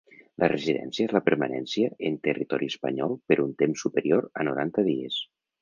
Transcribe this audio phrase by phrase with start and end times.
[0.43, 5.25] La residència és la permanència en territori espanyol per un temps superior a noranta dies.